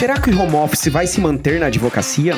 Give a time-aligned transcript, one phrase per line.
[0.00, 2.32] Será que o home office vai se manter na advocacia?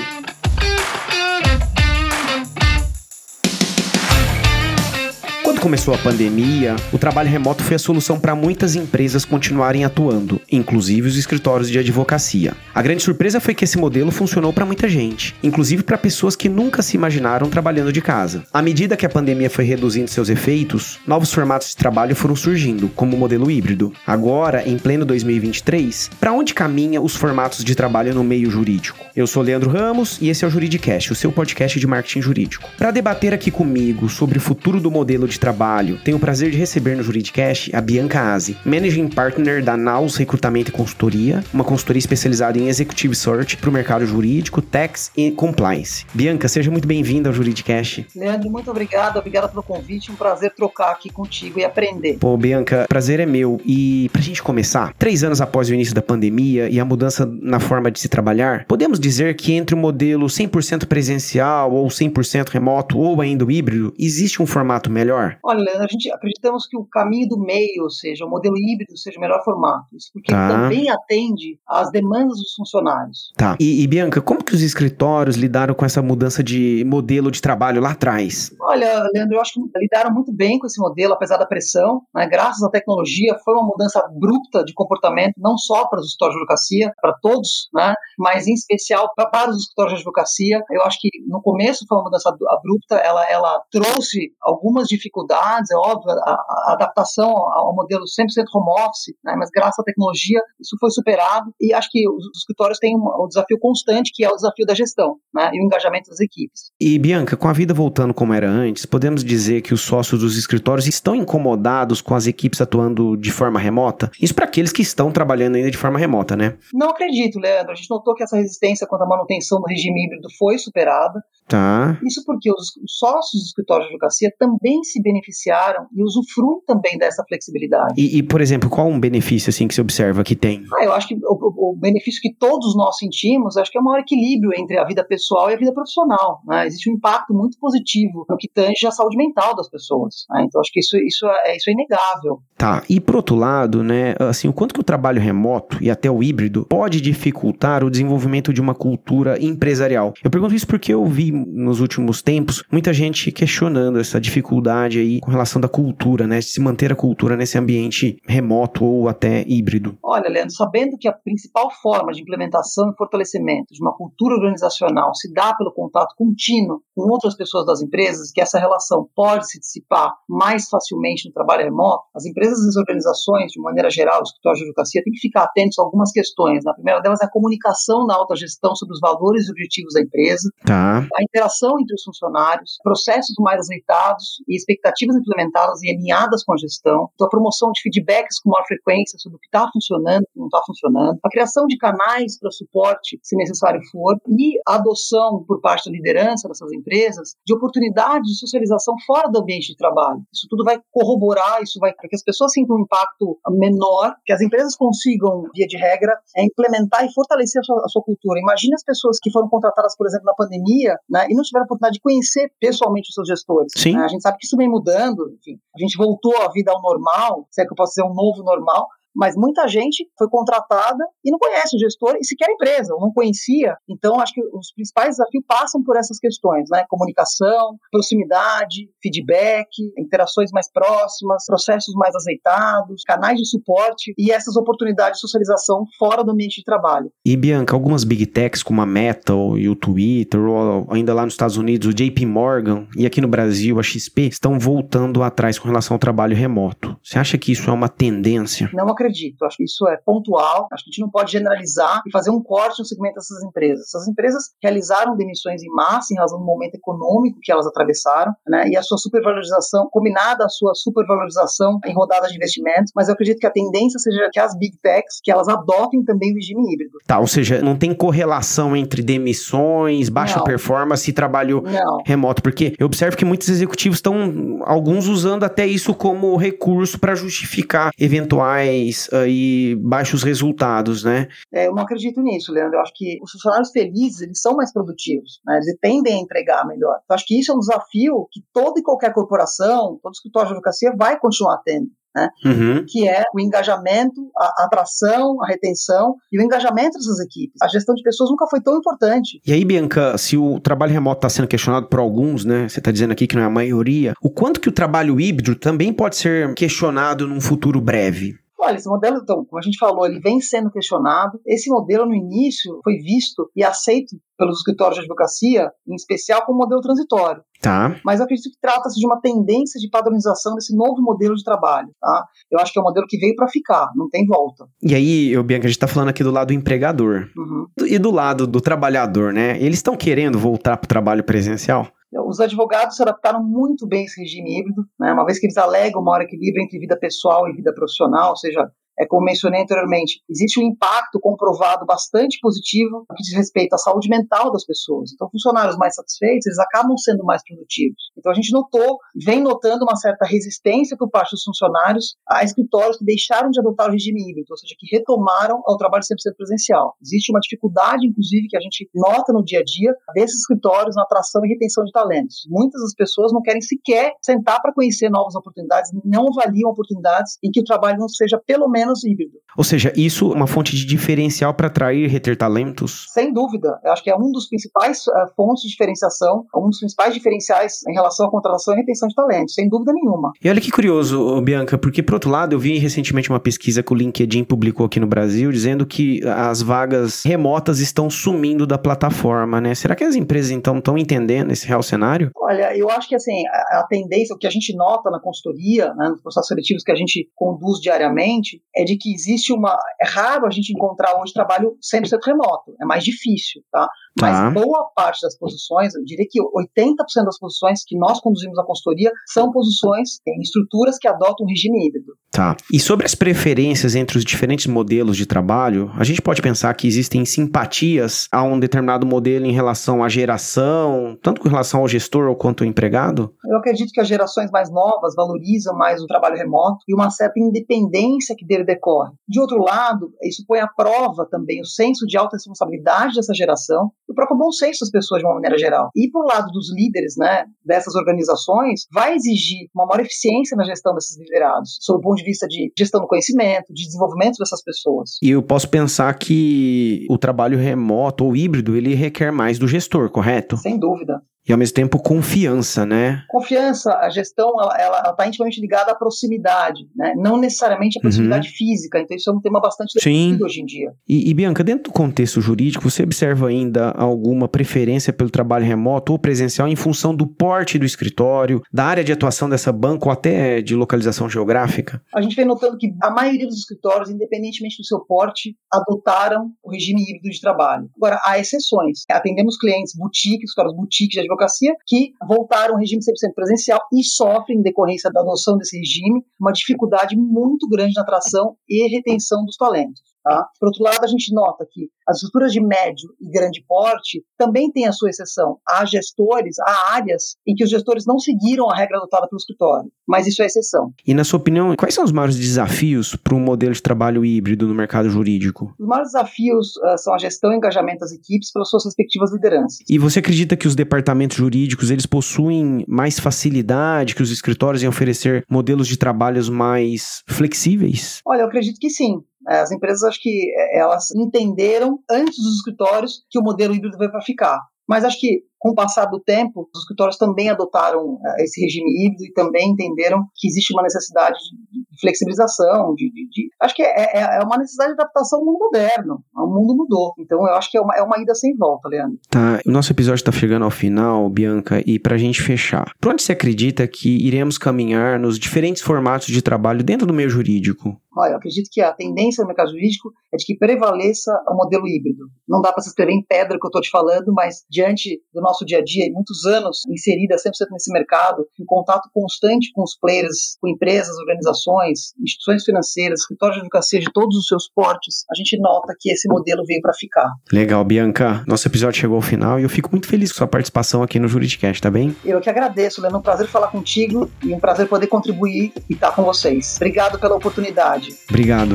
[5.63, 11.07] Começou a pandemia, o trabalho remoto foi a solução para muitas empresas continuarem atuando, inclusive
[11.07, 12.53] os escritórios de advocacia.
[12.75, 16.49] A grande surpresa foi que esse modelo funcionou para muita gente, inclusive para pessoas que
[16.49, 18.43] nunca se imaginaram trabalhando de casa.
[18.53, 22.89] À medida que a pandemia foi reduzindo seus efeitos, novos formatos de trabalho foram surgindo,
[22.89, 23.93] como o modelo híbrido.
[24.05, 28.99] Agora, em pleno 2023, para onde caminha os formatos de trabalho no meio jurídico?
[29.15, 32.69] Eu sou Leandro Ramos e esse é o Juridicast, o seu podcast de marketing jurídico.
[32.77, 36.51] Para debater aqui comigo sobre o futuro do modelo de trabalho trabalho, tenho o prazer
[36.51, 41.63] de receber no Juridicast a Bianca Aze, Managing Partner da Naus Recrutamento e Consultoria, uma
[41.63, 46.07] consultoria especializada em Executive Search para o mercado jurídico, tax e compliance.
[46.15, 48.07] Bianca, seja muito bem-vinda ao Juridicast.
[48.17, 52.17] Leandro, muito obrigada, obrigada pelo convite, um prazer trocar aqui contigo e aprender.
[52.19, 53.61] Pô, Bianca, prazer é meu.
[53.67, 57.61] E pra gente começar, três anos após o início da pandemia e a mudança na
[57.61, 62.99] forma de se trabalhar, podemos dizer que entre o modelo 100% presencial ou 100% remoto
[62.99, 65.37] ou ainda o híbrido, existe um formato melhor?
[65.45, 69.19] Olha, a gente acreditamos que o caminho do meio, ou seja, o modelo híbrido, seja
[69.19, 69.87] o melhor formato.
[69.93, 70.49] Isso porque tá.
[70.49, 73.33] também atende às demandas dos funcionários.
[73.37, 73.57] Tá.
[73.59, 77.81] E, e, Bianca, como que os escritórios lidaram com essa mudança de modelo de trabalho
[77.81, 78.55] lá atrás?
[78.61, 82.03] Olha, Leandro, eu acho que lidaram muito bem com esse modelo, apesar da pressão.
[82.15, 82.29] Né?
[82.29, 86.41] Graças à tecnologia, foi uma mudança abrupta de comportamento, não só para os escritórios de
[86.43, 87.95] advocacia, para todos, né?
[88.17, 90.63] mas em especial para, para os escritórios de advocacia.
[90.71, 95.71] Eu acho que no começo foi uma mudança abrupta, ela, ela trouxe algumas dificuldades dificuldades,
[95.71, 100.41] é óbvio, a, a adaptação ao modelo 100% home office, né, mas graças à tecnologia
[100.61, 104.25] isso foi superado e acho que os, os escritórios têm um, um, desafio constante, que
[104.25, 106.71] é o desafio da gestão né, e o engajamento das equipes.
[106.81, 110.37] E Bianca, com a vida voltando como era antes, podemos dizer que os sócios dos
[110.37, 114.11] escritórios estão incomodados com as equipes atuando de forma remota?
[114.21, 116.57] Isso para aqueles que estão trabalhando ainda de forma remota, né?
[116.73, 117.73] Não acredito, Leandro.
[117.73, 121.23] A gente notou que essa resistência quanto à manutenção do regime híbrido foi superada.
[121.49, 121.99] Tá.
[122.05, 126.61] Isso porque os, os sócios dos escritórios de advocacia também se beneficiam beneficiaram e usufruem
[126.67, 127.95] também dessa flexibilidade.
[127.97, 130.65] E, e, por exemplo, qual um benefício assim que você observa que tem?
[130.75, 133.85] Ah, eu acho que o, o, benefício que todos nós sentimos, acho que é o
[133.85, 136.43] maior equilíbrio entre a vida pessoal e a vida profissional.
[136.47, 136.67] Né?
[136.67, 140.27] Existe um impacto muito positivo no que tange a saúde mental das pessoas.
[140.31, 140.45] Né?
[140.47, 142.43] Então, acho que isso, isso, é, isso é inegável.
[142.57, 142.83] Tá.
[142.89, 146.23] E por outro lado, né, assim, o quanto que o trabalho remoto e até o
[146.23, 150.15] híbrido pode dificultar o desenvolvimento de uma cultura empresarial?
[150.23, 155.12] Eu pergunto isso porque eu vi nos últimos tempos muita gente questionando essa dificuldade aí
[155.21, 156.39] com relação da cultura, né?
[156.39, 159.99] De se manter a cultura nesse ambiente remoto ou até híbrido.
[160.03, 165.15] Olha, Leandro, sabendo que a principal forma de implementação e fortalecimento de uma cultura organizacional
[165.15, 169.59] se dá pelo contato contínuo com outras pessoas das empresas, que essa relação pode se
[169.59, 174.31] dissipar mais facilmente no trabalho remoto, as empresas e as organizações, de maneira geral, os
[174.31, 176.67] escritórios de advocacia, têm que ficar atentos a algumas questões.
[176.67, 180.01] A primeira delas é a comunicação na alta gestão sobre os valores e objetivos da
[180.01, 181.07] empresa, tá.
[181.15, 186.53] a interação entre os funcionários, processos mais azeitados e expectativas iniciativas implementadas e alinhadas com
[186.53, 190.23] a gestão, então a promoção de feedbacks com maior frequência sobre o que está funcionando
[190.23, 194.59] o que não está funcionando, a criação de canais para suporte, se necessário for, e
[194.67, 199.69] a adoção por parte da liderança dessas empresas de oportunidades de socialização fora do ambiente
[199.69, 200.23] de trabalho.
[200.33, 204.33] Isso tudo vai corroborar, isso vai para que as pessoas sintam um impacto menor, que
[204.33, 208.41] as empresas consigam, via de regra, é implementar e fortalecer a sua, a sua cultura.
[208.41, 211.67] Imagine as pessoas que foram contratadas, por exemplo, na pandemia, né, e não tiveram a
[211.67, 213.73] oportunidade de conhecer pessoalmente os seus gestores.
[213.77, 213.97] Sim.
[213.97, 214.05] Né?
[214.05, 216.83] A gente sabe que isso vem mudando mudando, enfim, a gente voltou à vida ao
[216.83, 221.05] normal, se é que eu posso dizer um novo normal, mas muita gente foi contratada
[221.25, 223.77] e não conhece o gestor e sequer a empresa, ou não conhecia.
[223.89, 226.85] Então, acho que os principais desafios passam por essas questões, né?
[226.89, 229.69] Comunicação, proximidade, feedback,
[229.99, 236.25] interações mais próximas, processos mais azeitados, canais de suporte e essas oportunidades de socialização fora
[236.25, 237.11] do ambiente de trabalho.
[237.25, 241.35] E, Bianca, algumas big techs como a Meta e o Twitter, ou ainda lá nos
[241.35, 245.69] Estados Unidos, o JP Morgan e aqui no Brasil, a XP, estão voltando atrás com
[245.69, 246.97] relação ao trabalho remoto.
[247.03, 248.71] Você acha que isso é uma tendência?
[248.73, 249.45] Não acredito.
[249.45, 250.69] Acho que isso é pontual.
[250.73, 253.87] Acho que a gente não pode generalizar e fazer um corte no segmento dessas empresas.
[253.87, 258.69] Essas empresas realizaram demissões em massa em razão do momento econômico que elas atravessaram, né?
[258.69, 262.93] E a sua supervalorização, combinada à sua supervalorização em rodadas de investimentos.
[262.95, 266.33] Mas eu acredito que a tendência seja que as big techs, que elas adotem também
[266.33, 266.99] o regime híbrido.
[267.07, 270.45] Tá, ou seja, não tem correlação entre demissões, baixa não.
[270.45, 271.99] performance e trabalho não.
[272.05, 277.15] remoto, porque eu observo que muitos executivos estão, alguns usando até isso como recurso para
[277.15, 281.29] justificar eventuais mais aí baixos resultados, né?
[281.53, 282.77] É, eu não acredito nisso, Leandro.
[282.77, 285.57] Eu acho que os funcionários felizes, eles são mais produtivos, né?
[285.57, 286.99] Eles tendem a entregar melhor.
[287.09, 290.55] Eu acho que isso é um desafio que toda e qualquer corporação, todo escritório de
[290.55, 291.89] advocacia vai continuar tendo.
[292.15, 292.29] né?
[292.45, 292.85] Uhum.
[292.87, 297.57] Que é o engajamento, a atração, a retenção e o engajamento dessas equipes.
[297.63, 299.41] A gestão de pessoas nunca foi tão importante.
[299.47, 302.69] E aí, Bianca, se o trabalho remoto está sendo questionado por alguns, né?
[302.69, 304.13] Você está dizendo aqui que não é a maioria.
[304.23, 308.42] O quanto que o trabalho híbrido também pode ser questionado num futuro breve?
[308.65, 311.41] Olha, esse modelo, então, como a gente falou, ele vem sendo questionado.
[311.45, 316.59] Esse modelo, no início, foi visto e aceito pelos escritórios de advocacia, em especial como
[316.59, 317.43] modelo transitório.
[317.61, 317.97] Tá.
[318.05, 321.89] Mas eu acredito que trata-se de uma tendência de padronização desse novo modelo de trabalho.
[322.01, 322.25] Tá?
[322.53, 324.67] Eu acho que é um modelo que veio para ficar, não tem volta.
[324.81, 327.29] E aí, eu, Bianca, a gente está falando aqui do lado do empregador.
[327.37, 327.67] Uhum.
[327.85, 329.57] E do lado do trabalhador, né?
[329.61, 331.89] Eles estão querendo voltar para o trabalho presencial?
[332.21, 335.13] Os advogados se adaptaram muito bem a esse regime híbrido, né?
[335.13, 338.37] uma vez que eles alegam o maior equilíbrio entre vida pessoal e vida profissional, ou
[338.37, 338.71] seja,
[339.03, 343.79] é, como mencionei anteriormente, existe um impacto comprovado bastante positivo no que diz respeito à
[343.79, 345.13] saúde mental das pessoas.
[345.13, 348.11] Então, funcionários mais satisfeitos, eles acabam sendo mais produtivos.
[348.17, 352.99] Então, a gente notou, vem notando uma certa resistência por parte dos funcionários a escritórios
[352.99, 356.95] que deixaram de adotar o regime híbrido, ou seja, que retomaram ao trabalho 100% presencial.
[357.03, 361.03] Existe uma dificuldade, inclusive, que a gente nota no dia a dia desses escritórios na
[361.03, 362.47] atração e retenção de talentos.
[362.49, 367.51] Muitas das pessoas não querem sequer sentar para conhecer novas oportunidades, não avaliam oportunidades em
[367.51, 369.33] que o trabalho não seja pelo menos menos híbrido.
[369.57, 373.07] Ou seja, isso é uma fonte de diferencial para atrair e reter talentos?
[373.13, 373.79] Sem dúvida.
[373.85, 377.81] Eu acho que é um dos principais uh, fontes de diferenciação, um dos principais diferenciais
[377.89, 380.33] em relação à contratação e retenção de talentos, sem dúvida nenhuma.
[380.43, 383.93] E olha que curioso, Bianca, porque por outro lado, eu vi recentemente uma pesquisa que
[383.93, 389.61] o LinkedIn publicou aqui no Brasil, dizendo que as vagas remotas estão sumindo da plataforma,
[389.61, 389.75] né?
[389.75, 392.31] Será que as empresas então estão entendendo esse real cenário?
[392.37, 395.93] Olha, eu acho que assim, a, a tendência, o que a gente nota na consultoria,
[395.95, 399.77] né, nos processos seletivos que a gente conduz diariamente, é de que existe uma.
[400.01, 403.89] É raro a gente encontrar hoje trabalho 100% remoto, é mais difícil, tá?
[404.21, 404.51] Mas tá.
[404.51, 409.11] boa parte das posições, eu diria que 80% das posições que nós conduzimos na consultoria
[409.27, 412.13] são posições em estruturas que adotam um regime híbrido.
[412.31, 412.57] Tá.
[412.73, 416.87] E sobre as preferências entre os diferentes modelos de trabalho, a gente pode pensar que
[416.87, 422.35] existem simpatias a um determinado modelo em relação à geração, tanto com relação ao gestor
[422.37, 423.35] quanto ao empregado?
[423.45, 427.39] Eu acredito que as gerações mais novas valorizam mais o trabalho remoto e uma certa
[427.39, 429.13] independência que dele decorre.
[429.29, 433.91] De outro lado, isso põe à prova também o senso de alta responsabilidade dessa geração,
[434.13, 435.91] o próprio bom senso das pessoas de uma maneira geral.
[435.97, 440.95] E por lado dos líderes, né, dessas organizações, vai exigir uma maior eficiência na gestão
[440.95, 445.19] desses liderados, sob o ponto de vista de gestão do conhecimento, de desenvolvimento dessas pessoas.
[445.23, 450.11] E eu posso pensar que o trabalho remoto ou híbrido, ele requer mais do gestor,
[450.11, 450.57] correto?
[450.57, 453.25] Sem dúvida e ao mesmo tempo confiança, né?
[453.29, 457.15] Confiança, a gestão ela está intimamente ligada à proximidade, né?
[457.17, 458.03] Não necessariamente à uhum.
[458.03, 458.55] proximidade uhum.
[458.55, 459.01] física.
[459.01, 460.93] Então isso é um tema bastante definido hoje em dia.
[461.09, 466.13] E, e, Bianca, dentro do contexto jurídico, você observa ainda alguma preferência pelo trabalho remoto
[466.13, 470.13] ou presencial em função do porte do escritório, da área de atuação dessa banca ou
[470.13, 472.03] até de localização geográfica?
[472.15, 476.71] A gente vem notando que a maioria dos escritórios, independentemente do seu porte, adotaram o
[476.71, 477.89] regime híbrido de trabalho.
[477.97, 479.01] Agora há exceções.
[479.11, 484.59] Atendemos clientes boutique, escritórios boutique de advocacia que voltaram ao regime 100% presencial e sofrem,
[484.59, 489.57] em decorrência da adoção desse regime, uma dificuldade muito grande na atração e retenção dos
[489.57, 490.12] talentos.
[490.25, 490.47] Tá?
[490.59, 494.71] Por outro lado, a gente nota que as estruturas de médio e grande porte também
[494.71, 495.59] têm a sua exceção.
[495.69, 499.91] Há gestores, há áreas em que os gestores não seguiram a regra adotada pelo escritório,
[500.07, 500.93] mas isso é exceção.
[501.07, 504.69] E na sua opinião, quais são os maiores desafios para um modelo de trabalho híbrido
[504.69, 505.75] no mercado jurídico?
[505.79, 509.79] Os maiores desafios uh, são a gestão e engajamento das equipes pelas suas respectivas lideranças.
[509.89, 514.89] E você acredita que os departamentos jurídicos eles possuem mais facilidade que os escritórios em
[514.89, 518.21] oferecer modelos de trabalhos mais flexíveis?
[518.25, 519.23] Olha, eu acredito que sim.
[519.47, 524.11] As empresas acho que é, elas entenderam antes dos escritórios que o modelo híbrido veio
[524.11, 524.61] para ficar.
[524.89, 529.07] Mas acho que com o passar do tempo, os escritórios também adotaram é, esse regime
[529.07, 531.39] híbrido e também entenderam que existe uma necessidade
[531.71, 535.45] de flexibilização, de, de, de acho que é, é, é, uma necessidade de adaptação ao
[535.45, 536.25] mundo moderno.
[536.35, 537.13] O mundo mudou.
[537.17, 539.21] Então eu acho que é uma, é uma ida sem volta, Leandro.
[539.31, 543.13] Tá, o nosso episódio está chegando ao final, Bianca, e para a gente fechar, por
[543.13, 547.97] onde você acredita que iremos caminhar nos diferentes formatos de trabalho dentro do meio jurídico?
[548.15, 551.89] Olha, eu acredito que a tendência no mercado jurídico é de que prevaleça o modelo
[551.89, 552.27] híbrido.
[552.47, 555.23] Não dá para se escrever em pedra o que eu estou te falando, mas diante
[555.33, 559.71] do nosso dia a dia, e muitos anos inserida 100% nesse mercado, em contato constante
[559.75, 564.69] com os players, com empresas, organizações, instituições financeiras, escritórios de advocacia de todos os seus
[564.75, 567.29] portes, a gente nota que esse modelo veio para ficar.
[567.53, 568.43] Legal, Bianca.
[568.47, 571.29] Nosso episódio chegou ao final e eu fico muito feliz com sua participação aqui no
[571.29, 572.15] Juridicast, tá bem?
[572.25, 573.19] Eu que agradeço, Leandro.
[573.19, 576.77] É um prazer falar contigo e um prazer poder contribuir e estar com vocês.
[576.77, 578.15] Obrigado pela oportunidade.
[578.29, 578.75] Obrigado.